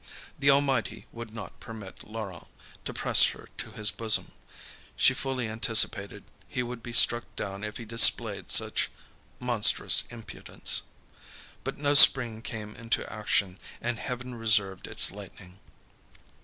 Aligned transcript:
The 0.39 0.49
Almighty 0.49 1.05
would 1.11 1.31
not 1.31 1.59
permit 1.59 2.03
Laurent 2.05 2.47
to 2.85 2.91
press 2.91 3.21
her 3.37 3.49
to 3.59 3.71
his 3.73 3.91
bosom; 3.91 4.31
she 4.95 5.13
fully 5.13 5.47
anticipated 5.47 6.23
he 6.47 6.63
would 6.63 6.81
be 6.81 6.91
struck 6.91 7.25
down 7.35 7.63
if 7.63 7.77
he 7.77 7.85
displayed 7.85 8.51
such 8.51 8.89
monstrous 9.39 10.05
impudence. 10.09 10.81
But 11.63 11.77
no 11.77 11.93
spring 11.93 12.41
came 12.41 12.73
into 12.73 13.05
action, 13.13 13.59
and 13.79 13.99
heaven 13.99 14.33
reserved 14.33 14.87
its 14.87 15.11
lightning. 15.11 15.59